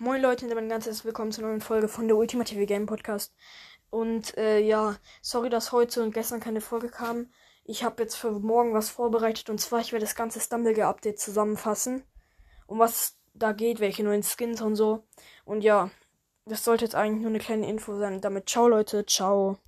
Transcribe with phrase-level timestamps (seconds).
[0.00, 3.34] Moin Leute, und ein ganz herzlich willkommen zur neuen Folge von der Ultimative Game Podcast.
[3.90, 7.32] Und äh, ja, sorry, dass heute und gestern keine Folge kam.
[7.64, 11.18] Ich habe jetzt für morgen was vorbereitet und zwar ich werde das ganze Stumblegate Update
[11.18, 12.04] zusammenfassen.
[12.68, 15.02] Um was da geht, welche neuen Skins und so.
[15.44, 15.90] Und ja,
[16.46, 18.20] das sollte jetzt eigentlich nur eine kleine Info sein.
[18.20, 19.58] Damit ciao Leute, ciao.